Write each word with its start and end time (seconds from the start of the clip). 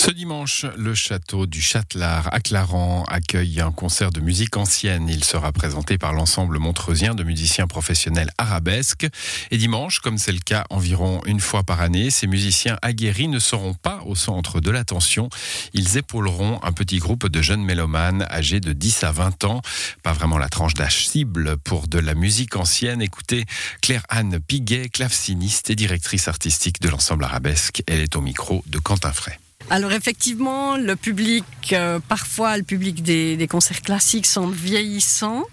Ce 0.00 0.10
dimanche, 0.10 0.64
le 0.78 0.94
château 0.94 1.44
du 1.44 1.60
Châtelard 1.60 2.32
à 2.32 2.40
Clarens 2.40 3.04
accueille 3.06 3.60
un 3.60 3.70
concert 3.70 4.10
de 4.10 4.20
musique 4.20 4.56
ancienne. 4.56 5.10
Il 5.10 5.22
sera 5.24 5.52
présenté 5.52 5.98
par 5.98 6.14
l'ensemble 6.14 6.58
montreusien 6.58 7.14
de 7.14 7.22
musiciens 7.22 7.66
professionnels 7.66 8.30
arabesques. 8.38 9.06
Et 9.50 9.58
dimanche, 9.58 9.98
comme 9.98 10.16
c'est 10.16 10.32
le 10.32 10.38
cas 10.38 10.64
environ 10.70 11.20
une 11.26 11.38
fois 11.38 11.64
par 11.64 11.82
année, 11.82 12.08
ces 12.08 12.26
musiciens 12.26 12.78
aguerris 12.80 13.28
ne 13.28 13.38
seront 13.38 13.74
pas 13.74 14.00
au 14.06 14.14
centre 14.14 14.62
de 14.62 14.70
l'attention. 14.70 15.28
Ils 15.74 15.98
épauleront 15.98 16.60
un 16.62 16.72
petit 16.72 16.96
groupe 16.96 17.28
de 17.28 17.42
jeunes 17.42 17.62
mélomanes 17.62 18.26
âgés 18.30 18.60
de 18.60 18.72
10 18.72 19.04
à 19.04 19.12
20 19.12 19.44
ans. 19.44 19.60
Pas 20.02 20.14
vraiment 20.14 20.38
la 20.38 20.48
tranche 20.48 20.72
d'âge 20.72 21.08
cible 21.08 21.58
pour 21.58 21.88
de 21.88 21.98
la 21.98 22.14
musique 22.14 22.56
ancienne. 22.56 23.02
Écoutez 23.02 23.44
Claire-Anne 23.82 24.40
Piguet, 24.40 24.88
claveciniste 24.88 25.68
et 25.68 25.76
directrice 25.76 26.26
artistique 26.26 26.80
de 26.80 26.88
l'ensemble 26.88 27.24
arabesque. 27.24 27.82
Elle 27.86 28.00
est 28.00 28.16
au 28.16 28.22
micro 28.22 28.64
de 28.66 28.78
Quentin 28.78 29.12
Fray. 29.12 29.36
Alors 29.72 29.92
effectivement, 29.92 30.76
le 30.76 30.96
public, 30.96 31.44
euh, 31.72 32.00
parfois 32.08 32.56
le 32.56 32.64
public 32.64 33.04
des, 33.04 33.46
concerts 33.48 33.82
classiques 33.82 34.26
semble 34.26 34.52
vieillissant. 34.52 35.44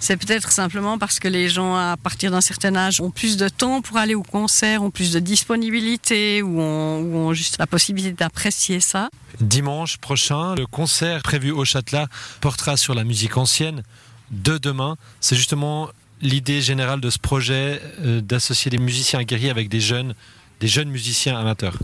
C'est 0.00 0.16
peut-être 0.16 0.50
simplement 0.50 0.96
parce 0.96 1.18
que 1.18 1.28
les 1.28 1.50
gens 1.50 1.76
à 1.76 1.98
partir 2.02 2.30
d'un 2.30 2.40
certain 2.40 2.74
âge 2.74 3.02
ont 3.02 3.10
plus 3.10 3.36
de 3.36 3.50
temps 3.50 3.82
pour 3.82 3.98
aller 3.98 4.14
au 4.14 4.22
concert, 4.22 4.82
ont 4.82 4.90
plus 4.90 5.12
de 5.12 5.20
disponibilité 5.20 6.42
ou 6.42 6.58
ont, 6.58 7.34
juste 7.34 7.58
la 7.58 7.66
possibilité 7.66 8.12
d'apprécier 8.12 8.80
ça. 8.80 9.10
Dimanche 9.40 9.98
prochain, 9.98 10.54
le 10.54 10.66
concert 10.66 11.22
prévu 11.22 11.50
au 11.50 11.66
Châtelat 11.66 12.08
portera 12.40 12.78
sur 12.78 12.94
la 12.94 13.04
musique 13.04 13.36
ancienne 13.36 13.82
de 14.30 14.56
demain. 14.56 14.96
C'est 15.20 15.36
justement 15.36 15.90
l'idée 16.22 16.62
générale 16.62 17.02
de 17.02 17.10
ce 17.10 17.18
projet 17.18 17.82
euh, 18.00 18.22
d'associer 18.22 18.70
des 18.70 18.78
musiciens 18.78 19.18
aguerris 19.18 19.50
avec 19.50 19.68
des 19.68 19.80
jeunes, 19.80 20.14
des 20.60 20.68
jeunes 20.68 20.88
musiciens 20.88 21.38
amateurs. 21.38 21.76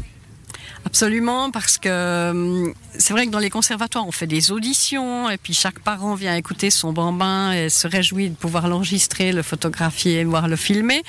Absolument, 0.85 1.51
parce 1.51 1.79
que 1.79 2.73
c'est 2.99 3.13
vrai 3.13 3.27
que 3.27 3.31
dans 3.31 3.39
les 3.39 3.51
conservatoires, 3.51 4.07
on 4.07 4.13
fait 4.13 4.27
des 4.27 4.51
auditions 4.51 5.31
et 5.31 5.37
puis 5.37 5.55
chaque 5.55 5.79
parent 5.79 6.15
vient 6.15 6.35
écouter 6.35 6.71
son 6.71 6.93
bambin 6.93 7.53
et 7.53 7.69
se 7.69 7.87
réjouit 7.87 8.31
de 8.31 8.35
pouvoir 8.35 8.69
l'enregistrer, 8.69 9.33
le 9.33 9.43
photographier, 9.43 10.25
voire 10.25 10.49
le 10.49 10.57
filmer. 10.57 11.03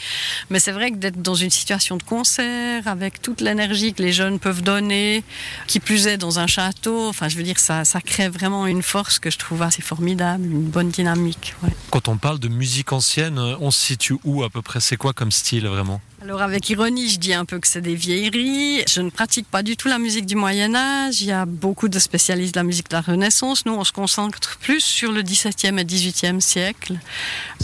Mais 0.50 0.60
c'est 0.60 0.72
vrai 0.72 0.92
que 0.92 0.98
d'être 0.98 1.22
dans 1.22 1.36
une 1.36 1.50
situation 1.50 1.98
de 1.98 2.04
concert 2.04 2.88
avec 2.88 3.22
toute 3.22 3.42
l'énergie 3.42 3.94
que 3.94 4.04
les 4.04 4.14
jeunes 4.14 4.40
peuvent 4.40 4.62
donner, 4.62 5.24
qui 5.68 5.80
plus 5.80 6.08
est 6.08 6.18
dans 6.18 6.40
un 6.40 6.48
château, 6.48 7.08
enfin 7.10 7.28
je 7.28 7.38
veux 7.38 7.44
dire, 7.44 7.60
ça, 7.60 7.84
ça 7.84 8.00
crée 8.00 8.30
vraiment 8.30 8.68
une 8.68 8.84
force 8.84 9.20
que 9.20 9.32
je 9.32 9.38
trouve 9.38 9.64
assez 9.64 9.82
formidable, 9.82 10.46
une 10.46 10.70
bonne 10.70 10.90
dynamique. 10.90 11.56
Quand 11.90 12.08
on 12.08 12.18
parle 12.18 12.40
de 12.40 12.48
musique 12.48 12.94
ancienne, 12.94 13.40
on 13.60 13.72
se 13.72 13.84
situe 13.86 14.18
où 14.24 14.44
à 14.44 14.50
peu 14.50 14.62
près? 14.62 14.80
C'est 14.80 14.98
quoi 14.98 15.14
comme 15.14 15.32
style 15.32 15.68
vraiment? 15.68 16.00
Alors 16.24 16.42
avec 16.42 16.70
ironie, 16.70 17.10
je 17.10 17.20
dis 17.20 17.34
un 17.34 17.44
peu 17.44 17.60
que 17.60 17.68
c'est 17.68 17.82
des 17.82 17.96
vieilleries. 17.96 18.84
Je 18.88 19.02
ne 19.02 19.10
pratique 19.10 19.46
pas 19.46 19.62
du 19.62 19.76
tout 19.76 19.90
la 19.90 20.00
musique 20.00 20.26
du 20.26 20.38
Moyen 20.38 20.74
Âge. 20.74 21.22
Il 21.22 21.28
y 21.28 21.34
a 21.34 21.46
beaucoup 21.46 21.90
de 21.90 22.00
spécialistes 22.00 22.54
de 22.54 22.60
la 22.60 22.64
musique 22.64 22.90
de 22.90 22.96
la 22.96 23.02
Renaissance. 23.02 23.66
Nous, 23.66 23.74
on 23.74 23.84
se 23.84 23.92
concentre 23.92 24.58
plus 24.60 24.80
sur 24.80 25.12
le 25.12 25.22
XVIIe 25.22 25.78
et 25.78 25.84
XVIIIe 25.84 26.42
siècle. 26.42 26.98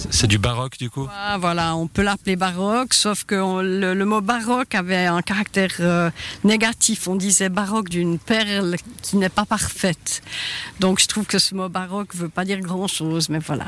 C'est 0.09 0.27
du 0.27 0.39
baroque 0.39 0.77
du 0.77 0.89
coup? 0.89 1.07
Voilà, 1.39 1.77
on 1.77 1.87
peut 1.87 2.01
l'appeler 2.01 2.35
baroque, 2.35 2.93
sauf 2.93 3.23
que 3.23 3.35
on, 3.35 3.61
le, 3.61 3.93
le, 3.93 4.05
mot 4.05 4.19
baroque 4.19 4.75
avait 4.75 5.05
un 5.05 5.21
caractère 5.21 5.75
euh, 5.79 6.09
négatif. 6.43 7.07
On 7.07 7.15
disait 7.15 7.47
baroque 7.47 7.87
d'une 7.87 8.19
perle 8.19 8.75
qui 9.01 9.15
n'est 9.15 9.29
pas 9.29 9.45
parfaite. 9.45 10.21
Donc 10.81 10.99
je 10.99 11.07
trouve 11.07 11.25
que 11.25 11.39
ce 11.39 11.55
mot 11.55 11.69
baroque 11.69 12.13
veut 12.13 12.29
pas 12.29 12.43
dire 12.43 12.59
grand-chose, 12.59 13.29
mais 13.29 13.39
voilà. 13.39 13.67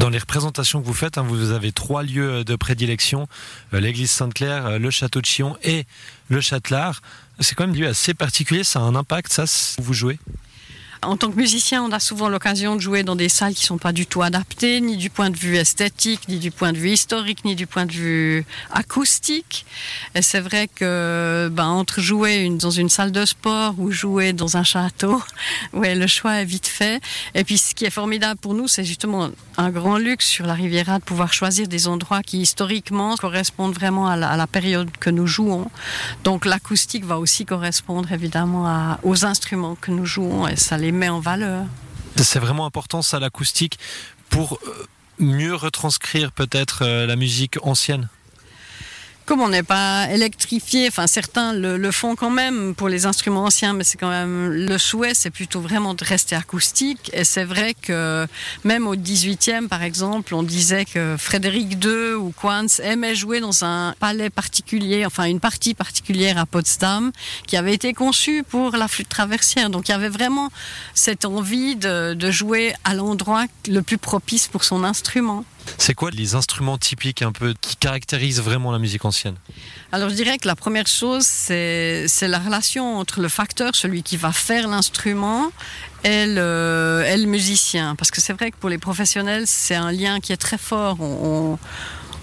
Dans 0.00 0.08
les 0.08 0.16
représentations 0.16 0.80
que 0.80 0.86
vous 0.86 0.94
faites, 0.94 1.18
hein, 1.18 1.26
vous 1.28 1.50
avez 1.50 1.72
trois 1.72 2.02
lieux 2.02 2.42
de 2.42 2.56
prédilection 2.56 3.28
euh, 3.74 3.80
l'église 3.80 4.10
Sainte-Claire, 4.10 4.64
euh, 4.64 4.78
le 4.78 4.90
château 4.90 5.20
de 5.20 5.26
Chillon 5.26 5.58
et 5.62 5.84
le 6.30 6.40
Châtelard. 6.40 7.02
C'est 7.40 7.54
quand 7.54 7.66
même 7.66 7.76
lieu 7.76 7.86
assez 7.86 8.14
particulier, 8.14 8.64
ça 8.64 8.78
a 8.78 8.82
un 8.82 8.94
impact, 8.94 9.30
ça, 9.30 9.44
vous 9.78 9.92
jouez? 9.92 10.18
En 11.02 11.16
tant 11.16 11.30
que 11.30 11.36
musicien, 11.36 11.82
on 11.82 11.92
a 11.92 12.00
souvent 12.00 12.28
l'occasion 12.28 12.76
de 12.76 12.80
jouer 12.80 13.02
dans 13.02 13.16
des 13.16 13.28
salles 13.28 13.54
qui 13.54 13.64
sont 13.64 13.78
pas 13.78 13.92
du 13.92 14.06
tout 14.06 14.22
adaptées, 14.22 14.80
ni 14.80 14.96
du 14.96 15.08
point 15.08 15.30
de 15.30 15.36
vue 15.36 15.56
esthétique, 15.56 16.28
ni 16.28 16.38
du 16.38 16.50
point 16.50 16.72
de 16.72 16.78
vue 16.78 16.90
historique, 16.90 17.44
ni 17.44 17.54
du 17.54 17.66
point 17.66 17.86
de 17.86 17.92
vue 17.92 18.44
acoustique. 18.70 19.64
Et 20.14 20.22
c'est 20.22 20.40
vrai 20.40 20.68
que 20.68 21.48
ben, 21.52 21.66
entre 21.66 22.00
jouer 22.00 22.50
dans 22.50 22.70
une 22.70 22.90
salle 22.90 23.12
de 23.12 23.24
sport 23.24 23.74
ou 23.78 23.90
jouer 23.90 24.32
dans 24.32 24.56
un 24.56 24.62
château, 24.62 25.22
ouais, 25.72 25.94
le 25.94 26.06
choix 26.06 26.34
est 26.34 26.44
vite 26.44 26.66
fait. 26.66 27.00
Et 27.34 27.44
puis 27.44 27.56
ce 27.56 27.74
qui 27.74 27.86
est 27.86 27.90
formidable 27.90 28.38
pour 28.38 28.52
nous, 28.52 28.68
c'est 28.68 28.84
justement 28.84 29.30
un 29.56 29.70
grand 29.70 29.96
luxe 29.96 30.26
sur 30.26 30.46
la 30.46 30.54
Riviera 30.54 30.98
de 30.98 31.04
pouvoir 31.04 31.32
choisir 31.32 31.66
des 31.66 31.88
endroits 31.88 32.22
qui 32.22 32.40
historiquement 32.40 33.16
correspondent 33.16 33.74
vraiment 33.74 34.08
à 34.08 34.16
la, 34.16 34.46
période 34.46 34.90
que 34.98 35.10
nous 35.10 35.26
jouons. 35.26 35.70
Donc 36.24 36.44
l'acoustique 36.44 37.04
va 37.04 37.18
aussi 37.18 37.44
correspondre 37.44 38.10
évidemment 38.12 38.98
aux 39.02 39.24
instruments 39.24 39.76
que 39.80 39.90
nous 39.90 40.06
jouons 40.06 40.48
et 40.48 40.56
ça 40.56 40.76
les 40.76 40.89
met 40.92 41.08
en 41.08 41.20
valeur. 41.20 41.64
C'est 42.16 42.38
vraiment 42.38 42.66
important 42.66 43.02
ça 43.02 43.18
l'acoustique 43.18 43.78
pour 44.28 44.58
mieux 45.18 45.54
retranscrire 45.54 46.32
peut-être 46.32 46.84
la 46.84 47.16
musique 47.16 47.58
ancienne 47.62 48.08
comme 49.30 49.42
on 49.42 49.48
n'est 49.50 49.62
pas 49.62 50.08
électrifié, 50.10 50.88
enfin 50.88 51.06
certains 51.06 51.52
le, 51.52 51.92
font 51.92 52.16
quand 52.16 52.30
même 52.30 52.74
pour 52.74 52.88
les 52.88 53.06
instruments 53.06 53.44
anciens, 53.44 53.74
mais 53.74 53.84
c'est 53.84 53.96
quand 53.96 54.10
même 54.10 54.50
le 54.50 54.76
souhait, 54.76 55.14
c'est 55.14 55.30
plutôt 55.30 55.60
vraiment 55.60 55.94
de 55.94 56.04
rester 56.04 56.34
acoustique. 56.34 57.12
Et 57.12 57.22
c'est 57.22 57.44
vrai 57.44 57.74
que 57.80 58.26
même 58.64 58.88
au 58.88 58.96
18e, 58.96 59.68
par 59.68 59.84
exemple, 59.84 60.34
on 60.34 60.42
disait 60.42 60.84
que 60.84 61.14
Frédéric 61.16 61.74
II 61.84 62.14
ou 62.14 62.32
Quantz 62.32 62.80
aimait 62.80 63.14
jouer 63.14 63.38
dans 63.38 63.64
un 63.64 63.94
palais 64.00 64.30
particulier, 64.30 65.06
enfin 65.06 65.26
une 65.26 65.38
partie 65.38 65.74
particulière 65.74 66.36
à 66.36 66.44
Potsdam, 66.44 67.12
qui 67.46 67.56
avait 67.56 67.74
été 67.74 67.94
conçue 67.94 68.42
pour 68.42 68.72
la 68.72 68.88
flûte 68.88 69.08
traversière. 69.08 69.70
Donc 69.70 69.88
il 69.88 69.92
y 69.92 69.94
avait 69.94 70.08
vraiment 70.08 70.48
cette 70.94 71.24
envie 71.24 71.76
de 71.76 72.30
jouer 72.32 72.74
à 72.82 72.94
l'endroit 72.94 73.44
le 73.68 73.82
plus 73.82 73.98
propice 73.98 74.48
pour 74.48 74.64
son 74.64 74.82
instrument. 74.82 75.44
C'est 75.78 75.94
quoi 75.94 76.10
les 76.10 76.34
instruments 76.34 76.78
typiques 76.78 77.22
un 77.22 77.32
peu 77.32 77.54
qui 77.60 77.76
caractérisent 77.76 78.40
vraiment 78.40 78.70
la 78.72 78.78
musique 78.78 79.04
ancienne 79.04 79.36
Alors 79.92 80.08
je 80.08 80.14
dirais 80.14 80.38
que 80.38 80.46
la 80.46 80.56
première 80.56 80.86
chose, 80.86 81.24
c'est 81.24 82.06
la 82.22 82.38
relation 82.38 82.98
entre 82.98 83.20
le 83.20 83.28
facteur, 83.28 83.74
celui 83.74 84.02
qui 84.02 84.16
va 84.16 84.32
faire 84.32 84.68
l'instrument, 84.68 85.50
et 86.04 86.26
le, 86.26 87.24
musicien. 87.26 87.94
Parce 87.96 88.10
que 88.10 88.20
c'est 88.20 88.32
vrai 88.32 88.50
que 88.50 88.56
pour 88.56 88.68
les 88.68 88.78
professionnels, 88.78 89.46
c'est 89.46 89.74
un 89.74 89.92
lien 89.92 90.20
qui 90.20 90.32
est 90.32 90.36
très 90.36 90.58
fort. 90.58 90.98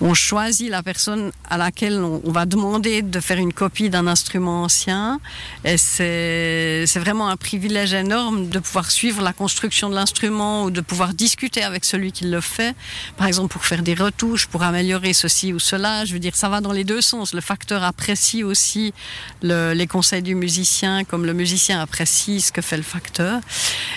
On 0.02 0.13
choisit 0.13 0.69
la 0.69 0.84
personne 0.84 1.31
à 1.50 1.58
laquelle 1.58 2.00
on, 2.00 2.31
va 2.31 2.46
demander 2.46 3.02
de 3.02 3.19
faire 3.19 3.38
une 3.38 3.53
copie 3.53 3.90
d'un 3.90 4.06
instrument 4.06 4.63
ancien. 4.63 5.19
Et 5.66 5.78
c'est 5.78 7.00
vraiment 7.00 7.30
un 7.30 7.38
privilège 7.38 7.94
énorme 7.94 8.50
de 8.50 8.59
pouvoir 8.59 8.91
suivre 8.91 9.22
la 9.22 9.34
construction 9.34 9.90
de 9.90 9.96
l'instrument 9.96 10.66
ou 10.66 10.72
de 10.72 10.81
pouvoir 10.81 11.13
discuter 11.13 11.63
avec 11.63 11.86
celui 11.86 12.12
qui 12.12 12.25
le 12.25 12.41
fait. 12.41 12.75
Par 13.18 13.28
exemple, 13.28 13.52
pour 13.53 13.66
faire 13.66 13.81
des 13.81 13.96
retouches, 13.96 14.46
pour 14.47 14.63
améliorer 14.63 15.13
ceci 15.13 15.53
ou 15.53 15.59
cela. 15.59 16.06
Je 16.06 16.13
veux 16.13 16.19
dire, 16.19 16.36
ça 16.36 16.50
va 16.50 16.62
dans 16.62 16.74
les 16.74 16.84
deux 16.84 17.02
sens. 17.02 17.34
Le 17.34 17.41
facteur 17.41 17.84
apprécie 17.84 18.44
aussi 18.44 18.94
le, 19.41 19.74
les 19.74 19.88
conseils 19.88 20.22
du 20.22 20.36
musicien, 20.36 21.06
comme 21.06 21.25
le 21.25 21.34
musicien 21.34 21.81
apprécie 21.81 22.41
ce 22.41 22.52
que 22.52 22.62
fait 22.62 22.78
le 22.78 22.84
facteur. 22.84 23.41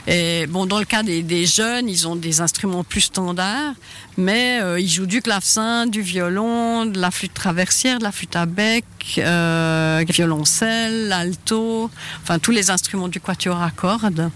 Et 0.07 0.47
bon, 0.47 0.65
dans 0.67 0.79
le 0.79 0.85
cas 0.87 1.03
des, 1.03 1.23
des 1.23 1.47
jeunes, 1.47 1.89
ils 1.89 2.09
ont 2.09 2.17
des 2.17 2.41
instruments 2.41 2.85
plus 2.85 3.03
standards, 3.03 3.75
mais 4.17 4.61
euh, 4.61 4.81
ils 4.81 4.89
jouent 4.89 5.07
du 5.07 5.21
clavecin, 5.21 5.87
du 5.91 6.01
violon, 6.01 6.87
de 6.87 6.99
la 6.99 7.11
flûte 7.11 7.35
traversière, 7.35 7.99
de 7.99 8.05
la 8.05 8.13
flûte 8.13 8.37
à 8.37 8.47
bec, 8.47 8.85
euh, 9.19 10.05
violoncelle, 10.09 11.09
l'alto, 11.09 11.91
enfin 12.23 12.39
tous 12.39 12.51
les 12.51 12.71
instruments 12.71 13.09
du 13.09 13.21
quatuor 13.21 13.61
à 13.61 13.71
cordes. 13.71 14.31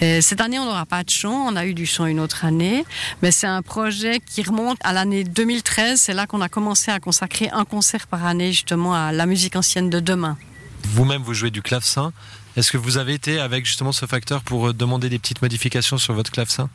Et 0.00 0.20
cette 0.20 0.40
année, 0.40 0.58
on 0.58 0.64
n'aura 0.64 0.84
pas 0.84 1.04
de 1.04 1.10
chant, 1.10 1.46
on 1.48 1.56
a 1.56 1.64
eu 1.64 1.74
du 1.74 1.86
chant 1.86 2.06
une 2.06 2.20
autre 2.20 2.44
année, 2.44 2.84
mais 3.22 3.30
c'est 3.30 3.46
un 3.46 3.62
projet 3.62 4.20
qui 4.20 4.42
remonte 4.42 4.78
à 4.82 4.92
l'année 4.92 5.24
2013. 5.24 6.00
C'est 6.00 6.12
là 6.12 6.26
qu'on 6.26 6.40
a 6.40 6.48
commencé 6.48 6.90
à 6.90 6.98
consacrer 7.00 7.48
un 7.52 7.64
concert 7.64 8.06
par 8.06 8.26
année 8.26 8.52
justement 8.52 8.94
à 8.94 9.12
la 9.12 9.26
musique 9.26 9.56
ancienne 9.56 9.90
de 9.90 10.00
demain. 10.00 10.36
Vous-même, 10.84 11.22
vous 11.22 11.34
jouez 11.34 11.50
du 11.50 11.62
clavecin. 11.62 12.12
Est-ce 12.56 12.72
que 12.72 12.76
vous 12.76 12.98
avez 12.98 13.14
été 13.14 13.38
avec 13.38 13.64
justement 13.64 13.92
ce 13.92 14.04
facteur 14.04 14.42
pour 14.42 14.74
demander 14.74 15.08
des 15.08 15.18
petites 15.18 15.40
modifications 15.40 15.98
sur 15.98 16.14
votre 16.14 16.30
clavecin? 16.30 16.68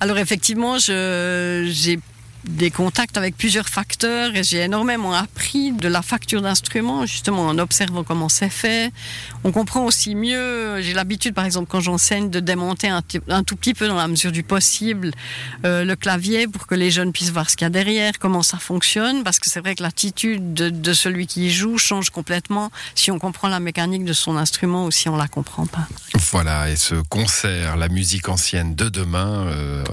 Alors 0.00 0.18
effectivement, 0.18 0.78
j'ai 0.78 1.98
des 2.44 2.70
contacts 2.70 3.16
avec 3.16 3.36
plusieurs 3.36 3.68
facteurs 3.68 4.34
et 4.34 4.42
j'ai 4.44 4.58
énormément 4.58 5.12
appris 5.12 5.72
de 5.72 5.88
la 5.88 6.02
facture 6.02 6.40
d'instruments 6.40 7.04
justement 7.04 7.42
en 7.46 7.58
observant 7.58 8.04
comment 8.04 8.28
c'est 8.28 8.48
fait. 8.48 8.92
On 9.44 9.52
comprend 9.52 9.84
aussi 9.84 10.14
mieux, 10.14 10.80
j'ai 10.80 10.94
l'habitude 10.94 11.34
par 11.34 11.44
exemple 11.44 11.68
quand 11.68 11.80
j'enseigne 11.80 12.30
de 12.30 12.40
démonter 12.40 12.88
un, 12.88 13.02
tout 13.02 13.56
petit 13.56 13.74
peu 13.74 13.88
dans 13.88 13.96
la 13.96 14.06
mesure 14.06 14.32
du 14.32 14.42
possible 14.42 15.10
euh, 15.64 15.84
le 15.84 15.96
clavier 15.96 16.46
pour 16.46 16.66
que 16.66 16.74
les 16.74 16.90
jeunes 16.90 17.12
puissent 17.12 17.32
voir 17.32 17.50
ce 17.50 17.56
qu'il 17.56 17.64
y 17.64 17.66
a 17.66 17.70
derrière, 17.70 18.18
comment 18.18 18.42
ça 18.42 18.58
fonctionne 18.58 19.24
parce 19.24 19.40
que 19.40 19.50
c'est 19.50 19.60
vrai 19.60 19.74
que 19.74 19.82
l'attitude 19.82 20.54
de, 20.54 20.92
celui 20.92 21.26
qui 21.26 21.50
joue 21.50 21.76
change 21.76 22.10
complètement 22.10 22.70
si 22.94 23.10
on 23.10 23.18
comprend 23.18 23.48
la 23.48 23.60
mécanique 23.60 24.04
de 24.04 24.12
son 24.12 24.36
instrument 24.36 24.86
ou 24.86 24.90
si 24.90 25.08
on 25.08 25.16
la 25.16 25.28
comprend 25.28 25.66
pas. 25.66 25.86
Voilà 26.30 26.70
et 26.70 26.76
ce 26.76 26.94
concert, 26.94 27.76
la 27.76 27.88
musique 27.88 28.28
ancienne 28.28 28.74
de 28.74 28.88
demain, 28.88 29.46
euh, 29.48 29.84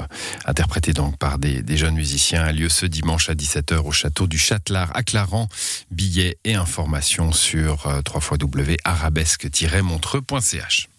interprété 0.45 0.93
donc 0.93 1.17
par 1.17 1.37
des 1.37 1.77
jeunes 1.77 1.95
musiciens 1.95 2.34
a 2.43 2.51
lieu 2.51 2.69
ce 2.69 2.85
dimanche 2.85 3.29
à 3.29 3.33
17h 3.33 3.79
au 3.79 3.91
château 3.91 4.27
du 4.27 4.37
Châtelard 4.37 4.95
à 4.95 5.01
Clarence. 5.03 5.85
Billets 5.91 6.37
et 6.43 6.55
informations 6.55 7.31
sur 7.31 7.87
euh, 7.87 8.01
www.arabesque-montreux.ch. 8.13 10.89